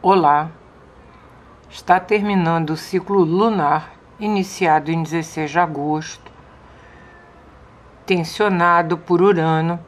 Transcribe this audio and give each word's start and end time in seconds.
Olá! 0.00 0.52
Está 1.68 1.98
terminando 1.98 2.70
o 2.70 2.76
ciclo 2.76 3.24
lunar 3.24 3.94
iniciado 4.20 4.92
em 4.92 5.02
16 5.02 5.50
de 5.50 5.58
agosto, 5.58 6.30
tensionado 8.06 8.96
por 8.96 9.20
Urano, 9.20 9.80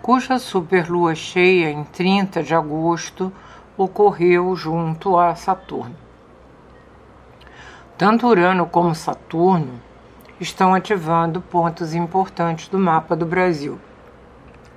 cuja 0.00 0.38
superlua 0.38 1.14
cheia 1.14 1.70
em 1.70 1.84
30 1.84 2.42
de 2.42 2.54
agosto 2.54 3.30
ocorreu 3.76 4.56
junto 4.56 5.18
a 5.18 5.34
Saturno. 5.34 5.94
Tanto 7.98 8.28
Urano 8.28 8.64
como 8.64 8.94
Saturno 8.94 9.78
estão 10.40 10.74
ativando 10.74 11.42
pontos 11.42 11.94
importantes 11.94 12.68
do 12.68 12.78
mapa 12.78 13.14
do 13.14 13.26
Brasil. 13.26 13.78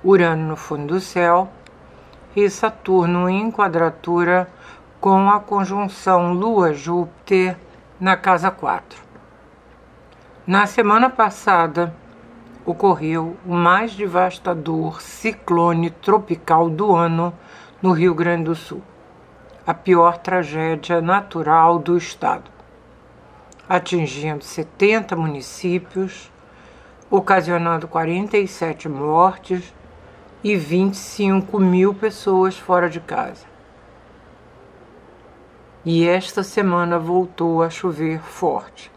Urano 0.04 0.46
no 0.46 0.56
fundo 0.56 0.92
do 0.92 1.00
céu 1.00 1.48
e 2.34 2.48
Saturno 2.48 3.28
em 3.28 3.50
quadratura 3.50 4.48
com 5.00 5.28
a 5.28 5.38
conjunção 5.40 6.32
Lua-Júpiter 6.32 7.56
na 8.00 8.16
casa 8.16 8.50
4. 8.50 9.02
Na 10.46 10.66
semana 10.66 11.10
passada, 11.10 11.94
ocorreu 12.64 13.36
o 13.44 13.54
mais 13.54 13.94
devastador 13.94 15.02
ciclone 15.02 15.90
tropical 15.90 16.70
do 16.70 16.94
ano 16.94 17.34
no 17.82 17.92
Rio 17.92 18.14
Grande 18.14 18.44
do 18.44 18.54
Sul, 18.54 18.82
a 19.66 19.74
pior 19.74 20.18
tragédia 20.18 21.00
natural 21.00 21.78
do 21.78 21.96
estado, 21.96 22.50
atingindo 23.68 24.42
70 24.42 25.14
municípios, 25.16 26.30
ocasionando 27.10 27.86
47 27.86 28.88
mortes 28.88 29.74
e 30.42 30.56
25 30.56 31.60
mil 31.60 31.94
pessoas 31.94 32.58
fora 32.58 32.90
de 32.90 33.00
casa. 33.00 33.46
E 35.84 36.06
esta 36.06 36.42
semana 36.42 36.98
voltou 36.98 37.62
a 37.62 37.70
chover 37.70 38.20
forte. 38.20 38.90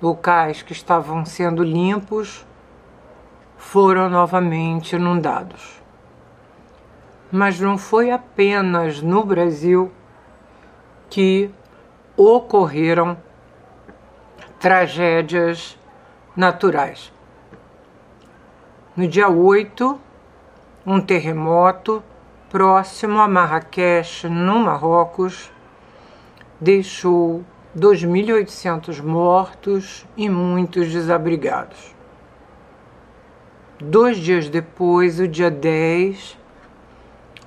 Locais 0.00 0.62
que 0.62 0.72
estavam 0.72 1.24
sendo 1.24 1.62
limpos 1.62 2.46
foram 3.56 4.08
novamente 4.10 4.96
inundados. 4.96 5.80
Mas 7.30 7.58
não 7.58 7.78
foi 7.78 8.10
apenas 8.10 9.00
no 9.00 9.24
Brasil 9.24 9.90
que 11.08 11.50
ocorreram 12.16 13.16
tragédias 14.58 15.78
naturais. 16.36 17.12
No 18.94 19.08
dia 19.08 19.28
8, 19.28 19.98
um 20.84 21.00
terremoto 21.00 22.02
próximo 22.50 23.20
a 23.20 23.28
Marrakech, 23.28 24.28
no 24.28 24.58
Marrocos, 24.58 25.50
deixou 26.60 27.44
2.800 27.76 29.00
mortos 29.00 30.06
e 30.16 30.28
muitos 30.28 30.90
desabrigados. 30.90 31.94
Dois 33.80 34.18
dias 34.18 34.48
depois, 34.48 35.18
o 35.18 35.26
dia 35.26 35.50
10, 35.50 36.36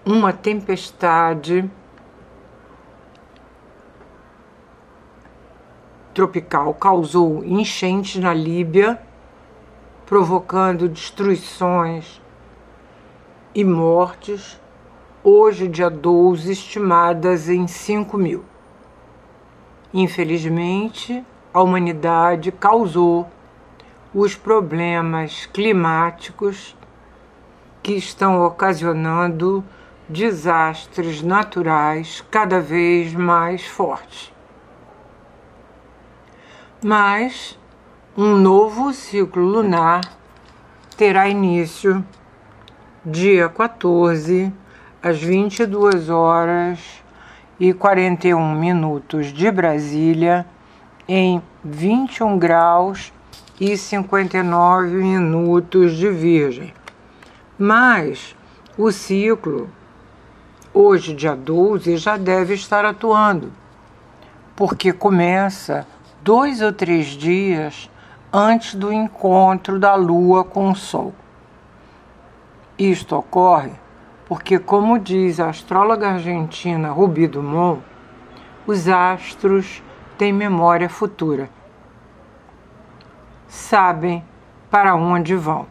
uma 0.05 0.33
tempestade 0.33 1.69
tropical 6.13 6.73
causou 6.73 7.43
enchentes 7.43 8.21
na 8.21 8.33
Líbia, 8.33 8.99
provocando 10.05 10.87
destruições 10.87 12.21
e 13.55 13.63
mortes, 13.63 14.59
hoje, 15.23 15.69
dia 15.69 15.89
12, 15.89 16.51
estimadas 16.51 17.47
em 17.47 17.65
5 17.65 18.17
mil. 18.17 18.43
Infelizmente, 19.93 21.25
a 21.53 21.61
humanidade 21.61 22.51
causou 22.51 23.25
os 24.13 24.35
problemas 24.35 25.45
climáticos 25.45 26.75
que 27.81 27.93
estão 27.93 28.43
ocasionando 28.45 29.63
desastres 30.09 31.21
naturais 31.21 32.21
cada 32.29 32.59
vez 32.59 33.13
mais 33.13 33.65
fortes. 33.65 34.33
Mas 36.83 37.57
um 38.17 38.35
novo 38.35 38.91
ciclo 38.91 39.43
lunar 39.43 40.01
terá 40.97 41.29
início 41.29 42.05
dia 43.07 43.47
14, 43.47 44.51
às 45.03 45.21
22 45.21 46.09
horas 46.09 46.79
e 47.59 47.71
41 47.71 48.55
minutos 48.55 49.27
de 49.27 49.51
Brasília, 49.51 50.43
em 51.07 51.39
21 51.63 52.39
graus 52.39 53.13
e 53.61 53.77
59 53.77 54.95
minutos 54.95 55.95
de 55.95 56.09
Virgem. 56.09 56.73
Mas 57.59 58.35
o 58.75 58.91
ciclo, 58.91 59.69
hoje, 60.73 61.13
dia 61.13 61.35
12, 61.35 61.97
já 61.97 62.17
deve 62.17 62.55
estar 62.55 62.85
atuando, 62.85 63.51
porque 64.55 64.91
começa 64.91 65.85
dois 66.23 66.59
ou 66.59 66.73
três 66.73 67.09
dias 67.09 67.87
antes 68.33 68.73
do 68.73 68.91
encontro 68.91 69.79
da 69.79 69.93
Lua 69.93 70.43
com 70.43 70.71
o 70.71 70.75
Sol. 70.75 71.13
Isto 72.77 73.17
ocorre 73.17 73.71
porque, 74.27 74.59
como 74.59 74.99
diz 74.99 75.39
a 75.39 75.49
astróloga 75.49 76.09
argentina 76.09 76.91
Rubi 76.91 77.27
Dumont, 77.27 77.81
os 78.67 78.87
astros 78.87 79.81
têm 80.17 80.33
memória 80.33 80.89
futura. 80.89 81.49
Sabem 83.47 84.23
para 84.69 84.95
onde 84.95 85.35
vão. 85.35 85.67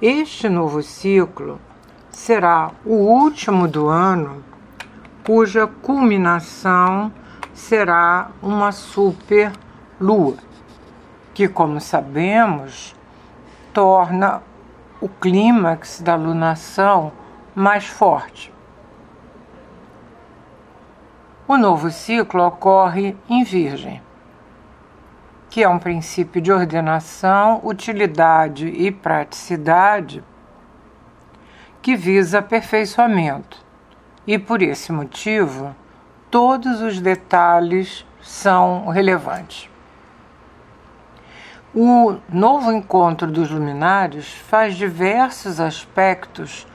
Este 0.00 0.48
novo 0.48 0.82
ciclo 0.82 1.60
será 2.08 2.70
o 2.84 2.94
último 2.94 3.68
do 3.68 3.88
ano, 3.88 4.42
cuja 5.24 5.66
culminação 5.66 7.12
será 7.52 8.30
uma 8.42 8.72
super 8.72 9.52
lua, 10.00 10.36
que, 11.34 11.48
como 11.48 11.80
sabemos, 11.80 12.94
torna 13.76 14.42
o 15.02 15.06
clímax 15.06 16.00
da 16.00 16.14
lunação 16.14 17.12
mais 17.54 17.86
forte. 17.86 18.50
O 21.46 21.58
novo 21.58 21.90
ciclo 21.90 22.46
ocorre 22.46 23.14
em 23.28 23.44
Virgem, 23.44 24.00
que 25.50 25.62
é 25.62 25.68
um 25.68 25.78
princípio 25.78 26.40
de 26.40 26.50
ordenação, 26.50 27.60
utilidade 27.62 28.66
e 28.66 28.90
praticidade 28.90 30.24
que 31.82 31.94
visa 31.94 32.38
aperfeiçoamento. 32.38 33.62
E 34.26 34.38
por 34.38 34.62
esse 34.62 34.90
motivo, 34.90 35.76
todos 36.30 36.80
os 36.80 36.98
detalhes 36.98 38.06
são 38.22 38.88
relevantes. 38.88 39.75
O 41.78 42.16
novo 42.32 42.72
encontro 42.72 43.30
dos 43.30 43.50
luminares 43.50 44.32
faz 44.32 44.76
diversos 44.76 45.60
aspectos 45.60 46.66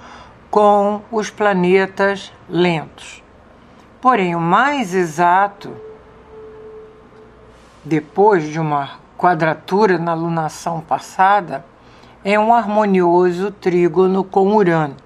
com 0.52 1.02
os 1.12 1.32
planetas 1.32 2.32
lentos. 2.48 3.24
Porém, 4.00 4.36
o 4.36 4.40
mais 4.40 4.94
exato, 4.94 5.76
depois 7.84 8.44
de 8.44 8.60
uma 8.60 8.92
quadratura 9.18 9.98
na 9.98 10.14
lunação 10.14 10.82
passada, 10.82 11.66
é 12.24 12.40
um 12.40 12.54
harmonioso 12.54 13.50
trígono 13.50 14.24
com 14.24 14.56
Urano, 14.56 14.98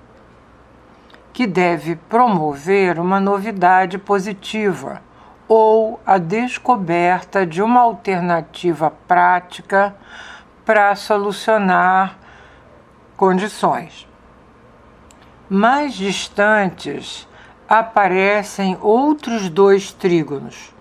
que 1.32 1.48
deve 1.48 1.96
promover 1.96 3.00
uma 3.00 3.22
novidade 3.22 3.98
positiva 3.98 5.05
ou 5.48 6.00
a 6.06 6.18
descoberta 6.18 7.46
de 7.46 7.62
uma 7.62 7.82
alternativa 7.82 8.92
prática 9.08 9.96
para 10.66 10.96
solucionar 10.96 12.18
condições. 13.16 14.08
Mais 15.50 15.94
distantes 15.94 17.28
aparecem 17.70 18.78
outros 18.82 19.50
dois 19.50 19.92
trígonos, 19.92 20.74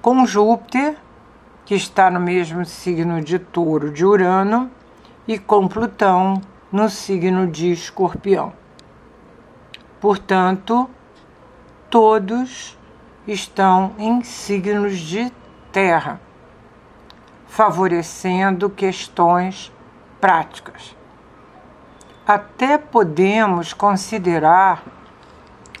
com 0.00 0.24
Júpiter, 0.24 0.96
que 1.64 1.74
está 1.74 2.10
no 2.10 2.20
mesmo 2.20 2.64
signo 2.64 3.20
de 3.20 3.38
Touro 3.38 3.92
de 3.92 4.04
Urano, 4.04 4.70
e 5.26 5.38
com 5.38 5.68
Plutão 5.68 6.40
no 6.72 6.88
signo 6.88 7.46
de 7.46 7.70
Escorpião. 7.70 8.52
Portanto, 10.00 10.88
todos 11.88 12.76
estão 13.26 13.92
em 13.98 14.22
signos 14.22 14.98
de 14.98 15.32
terra, 15.70 16.20
favorecendo 17.46 18.70
questões 18.70 19.72
práticas. 20.20 20.96
Até 22.26 22.78
podemos 22.78 23.72
considerar 23.72 24.82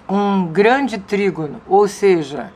um 0.08 0.46
grande 0.46 0.98
trígono, 0.98 1.60
ou 1.68 1.86
seja, 1.86 2.52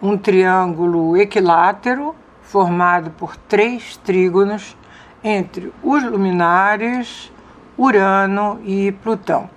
um 0.00 0.16
triângulo 0.16 1.16
equilátero 1.16 2.14
formado 2.42 3.10
por 3.10 3.36
três 3.36 3.96
trígonos 3.96 4.76
entre 5.24 5.72
os 5.82 6.02
luminares 6.04 7.32
Urano 7.76 8.60
e 8.64 8.92
Plutão. 8.92 9.48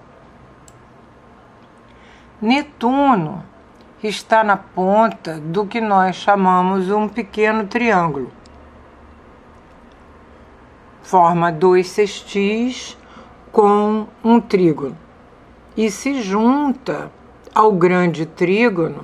Netuno 2.42 3.44
está 4.08 4.44
na 4.44 4.58
ponta 4.58 5.40
do 5.40 5.66
que 5.66 5.80
nós 5.80 6.16
chamamos 6.16 6.90
um 6.90 7.08
pequeno 7.08 7.66
triângulo. 7.68 8.32
Forma 11.02 11.52
dois 11.52 11.90
sextis 11.90 12.98
com 13.52 14.08
um 14.24 14.40
trígono 14.40 14.98
e 15.76 15.90
se 15.90 16.22
junta 16.22 17.12
ao 17.54 17.72
grande 17.72 18.26
trígono, 18.26 19.04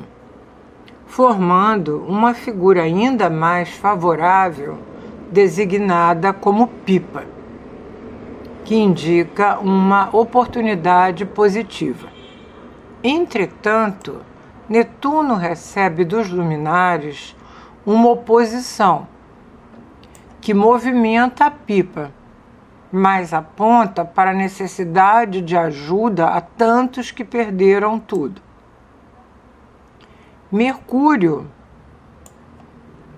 formando 1.06 2.04
uma 2.08 2.34
figura 2.34 2.84
ainda 2.84 3.30
mais 3.30 3.70
favorável, 3.70 4.78
designada 5.32 6.32
como 6.34 6.68
pipa, 6.68 7.24
que 8.64 8.76
indica 8.76 9.60
uma 9.60 10.10
oportunidade 10.14 11.26
positiva. 11.26 12.08
Entretanto, 13.04 14.22
Netuno 14.70 15.36
recebe 15.36 16.04
dos 16.04 16.30
luminares 16.30 17.34
uma 17.86 18.10
oposição 18.10 19.08
que 20.42 20.54
movimenta 20.54 21.46
a 21.46 21.52
pipa, 21.52 22.12
mas 22.92 23.34
aponta 23.34 24.04
para 24.04 24.32
a 24.32 24.34
necessidade 24.34 25.42
de 25.42 25.56
ajuda 25.56 26.28
a 26.28 26.42
tantos 26.42 27.12
que 27.12 27.24
perderam 27.24 27.98
tudo. 27.98 28.42
Mercúrio, 30.52 31.50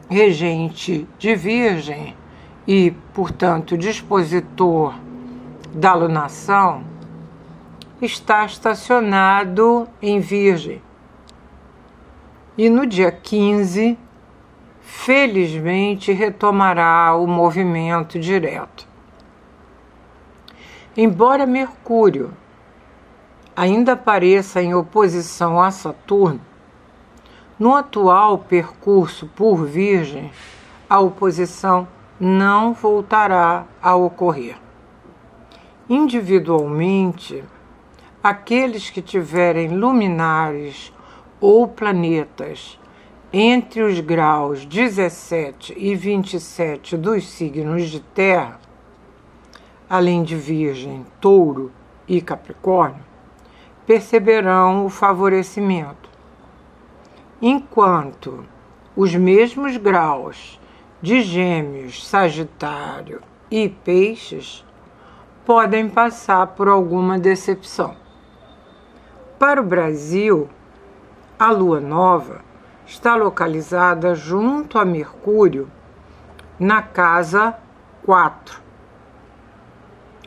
regente 0.08 1.08
de 1.18 1.36
Virgem 1.36 2.16
e, 2.68 2.92
portanto, 3.14 3.76
dispositor 3.76 4.94
da 5.74 5.96
lunação, 5.96 6.84
está 8.00 8.46
estacionado 8.46 9.88
em 10.00 10.20
Virgem. 10.20 10.82
E 12.60 12.70
no 12.70 12.86
dia 12.86 13.10
15, 13.10 13.98
felizmente, 14.82 16.12
retomará 16.12 17.16
o 17.16 17.26
movimento 17.26 18.20
direto. 18.20 18.86
Embora 20.98 21.46
Mercúrio 21.46 22.34
ainda 23.56 23.94
apareça 23.94 24.62
em 24.62 24.74
oposição 24.74 25.62
a 25.62 25.72
Saturno, 25.72 26.42
no 27.58 27.74
atual 27.74 28.40
percurso 28.40 29.26
por 29.28 29.64
Virgem, 29.64 30.30
a 30.90 31.00
oposição 31.00 31.88
não 32.20 32.74
voltará 32.74 33.64
a 33.82 33.96
ocorrer. 33.96 34.58
Individualmente, 35.90 37.42
aqueles 38.22 38.90
que 38.90 39.02
tiverem 39.02 39.70
luminares 39.70 40.92
ou 41.40 41.68
planetas 41.68 42.80
entre 43.32 43.84
os 43.84 44.00
graus 44.00 44.66
17 44.66 45.76
e 45.78 45.96
27 45.96 46.98
dos 46.98 47.28
signos 47.28 47.90
de 47.90 48.00
Terra, 48.00 48.60
além 49.90 50.24
de 50.24 50.36
Virgem, 50.36 51.06
Touro 51.22 51.72
e 52.08 52.22
Capricórnio, 52.22 53.04
perceberão 53.86 54.86
o 54.86 54.90
favorecimento. 54.90 56.10
Enquanto 57.42 58.46
os 58.96 59.16
mesmos 59.16 59.78
graus 59.78 60.60
de 61.02 61.22
Gêmeos, 61.22 62.06
Sagitário 62.06 63.22
e 63.50 63.70
Peixes 63.70 64.66
podem 65.46 65.88
passar 65.88 66.48
por 66.48 66.68
alguma 66.68 67.18
decepção. 67.18 67.96
Para 69.40 69.62
o 69.62 69.66
Brasil, 69.66 70.50
a 71.40 71.52
lua 71.52 71.80
nova 71.80 72.42
está 72.86 73.16
localizada 73.16 74.14
junto 74.14 74.78
a 74.78 74.84
Mercúrio 74.84 75.72
na 76.60 76.82
casa 76.82 77.56
4, 78.06 78.62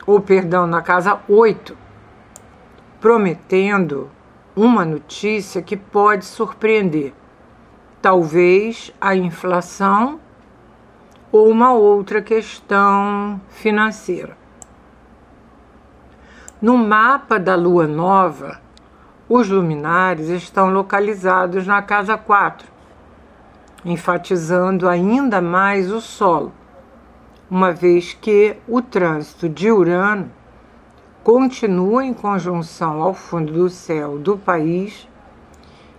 ou 0.07 0.19
perdão, 0.19 0.65
na 0.65 0.81
casa 0.81 1.19
8, 1.29 1.77
prometendo 2.99 4.09
uma 4.55 4.83
notícia 4.83 5.61
que 5.61 5.77
pode 5.77 6.25
surpreender. 6.25 7.13
Talvez 8.01 8.91
a 8.99 9.15
inflação 9.15 10.19
ou 11.31 11.47
uma 11.47 11.73
outra 11.73 12.23
questão 12.23 13.39
financeira. 13.49 14.35
No 16.59 16.75
mapa 16.75 17.39
da 17.39 17.55
lua 17.55 17.85
nova, 17.85 18.62
os 19.35 19.49
luminares 19.49 20.29
estão 20.29 20.69
localizados 20.69 21.65
na 21.65 21.81
casa 21.81 22.15
4, 22.15 22.67
enfatizando 23.83 24.87
ainda 24.87 25.41
mais 25.41 25.91
o 25.91 25.99
solo, 25.99 26.51
uma 27.49 27.71
vez 27.71 28.13
que 28.13 28.55
o 28.67 28.79
trânsito 28.79 29.49
de 29.49 29.71
Urano 29.71 30.31
continua 31.23 32.05
em 32.05 32.13
conjunção 32.13 33.01
ao 33.01 33.15
fundo 33.15 33.51
do 33.51 33.69
céu 33.71 34.19
do 34.19 34.37
país 34.37 35.09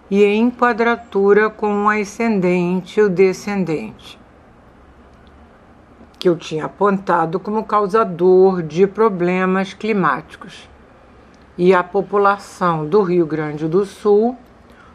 e 0.09 0.23
em 0.23 0.49
quadratura 0.49 1.51
com 1.51 1.87
o 1.87 1.89
ascendente 1.89 3.01
e 3.01 3.03
o 3.03 3.09
descendente, 3.09 4.17
que 6.21 6.29
eu 6.29 6.37
tinha 6.37 6.67
apontado 6.67 7.41
como 7.41 7.65
causador 7.65 8.63
de 8.63 8.87
problemas 8.87 9.75
climáticos 9.75 10.73
e 11.57 11.73
a 11.73 11.83
população 11.83 12.87
do 12.87 13.03
Rio 13.03 13.27
Grande 13.27 13.69
do 13.69 13.85
Sul 13.85 14.37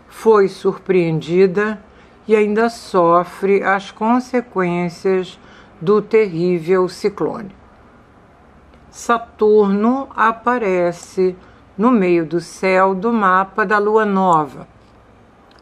foi 0.07 0.47
surpreendida 0.47 1.81
e 2.27 2.35
ainda 2.35 2.69
sofre 2.69 3.63
as 3.63 3.91
consequências 3.91 5.39
do 5.79 6.01
terrível 6.01 6.87
ciclone. 6.89 7.55
Saturno 8.91 10.09
aparece 10.15 11.35
no 11.77 11.91
meio 11.91 12.25
do 12.25 12.41
céu 12.41 12.93
do 12.93 13.13
mapa 13.13 13.65
da 13.65 13.77
lua 13.77 14.05
nova, 14.05 14.67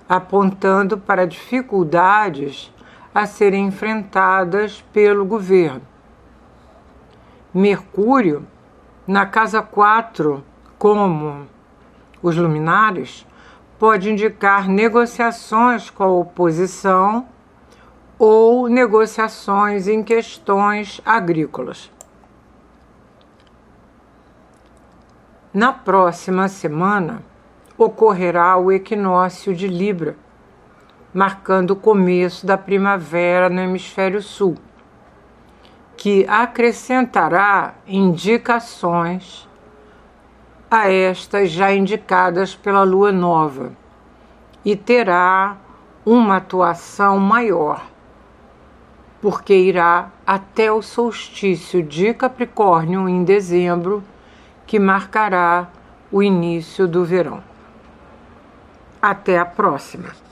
apontando 0.10 0.98
para 0.98 1.28
dificuldades 1.28 2.74
a 3.14 3.26
serem 3.26 3.68
enfrentadas 3.68 4.84
pelo 4.92 5.26
governo. 5.26 5.82
Mercúrio, 7.54 8.48
na 9.06 9.26
casa 9.26 9.62
4 9.62 10.44
como 10.78 11.48
os 12.22 12.36
luminares, 12.36 13.26
pode 13.80 14.10
indicar 14.10 14.68
negociações 14.68 15.90
com 15.90 16.04
a 16.04 16.08
oposição 16.08 17.28
ou 18.18 18.68
negociações 18.68 19.88
em 19.88 20.04
questões 20.04 21.00
agrícolas. 21.06 21.92
Na 25.54 25.72
próxima 25.72 26.48
semana 26.48 27.24
ocorrerá 27.78 28.58
o 28.58 28.72
equinócio 28.72 29.56
de 29.56 29.68
Libra, 29.68 30.16
marcando 31.14 31.72
o 31.72 31.76
começo 31.76 32.46
da 32.46 32.58
primavera 32.58 33.50
no 33.50 33.60
hemisfério 33.60 34.22
sul, 34.22 34.56
que 35.96 36.26
acrescentará 36.28 37.76
indicações 37.88 39.47
a 40.70 40.90
estas 40.90 41.50
já 41.52 41.74
indicadas 41.74 42.56
pela 42.56 42.84
lua 42.84 43.12
nova 43.12 43.72
e 44.66 44.76
terá 44.76 45.56
uma 46.06 46.38
atuação 46.38 47.18
maior, 47.20 47.86
porque 49.22 49.54
irá 49.54 50.10
até 50.26 50.72
o 50.72 50.82
solstício 50.82 51.82
de 51.82 52.14
Capricórnio 52.14 53.08
em 53.08 53.24
dezembro, 53.24 54.04
que 54.66 54.78
marcará 54.78 55.70
o 56.12 56.22
início 56.22 56.88
do 56.88 57.06
verão. 57.06 57.42
Até 59.02 59.40
a 59.40 59.46
próxima! 59.46 60.27